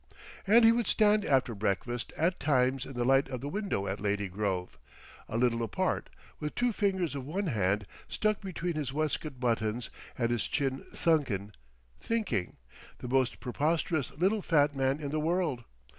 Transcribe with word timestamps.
And 0.47 0.65
he 0.65 0.71
would 0.71 0.87
stand 0.87 1.23
after 1.25 1.53
breakfast 1.53 2.11
at 2.17 2.39
times 2.39 2.87
in 2.87 2.93
the 2.93 3.05
light 3.05 3.29
of 3.29 3.39
the 3.39 3.47
window 3.47 3.85
at 3.85 3.99
Lady 3.99 4.27
Grove, 4.27 4.79
a 5.29 5.37
little 5.37 5.61
apart, 5.61 6.09
with 6.39 6.55
two 6.55 6.73
fingers 6.73 7.13
of 7.13 7.23
one 7.27 7.45
hand 7.45 7.85
stuck 8.07 8.41
between 8.41 8.73
his 8.73 8.91
waistcoat 8.91 9.39
buttons 9.39 9.91
and 10.17 10.31
his 10.31 10.47
chin 10.47 10.83
sunken, 10.91 11.51
thinking,—the 11.99 13.07
most 13.07 13.39
preposterous 13.39 14.11
little 14.17 14.41
fat 14.41 14.75
man 14.75 14.99
in 14.99 15.09
the 15.11 15.19
world. 15.19 15.65